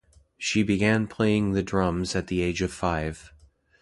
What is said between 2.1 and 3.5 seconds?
at the age of five.